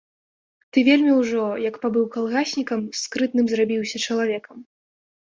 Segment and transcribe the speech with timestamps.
[0.77, 4.57] Ты вельмі ўжо, як пабыў калгаснікам, скрытным зрабіўся чалавекам.